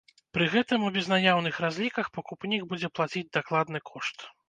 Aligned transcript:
Пры 0.37 0.45
гэтым 0.53 0.85
у 0.87 0.89
безнаяўных 0.95 1.61
разліках 1.65 2.11
пакупнік 2.17 2.61
будзе 2.75 2.87
плаціць 2.99 3.27
дакладны 3.41 3.89
кошт. 3.95 4.31